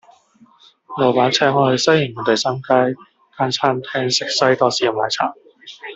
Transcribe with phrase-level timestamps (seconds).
[0.97, 2.97] 老闆請我去西營盤第三街
[3.37, 5.35] 間餐廳食西多士飲奶茶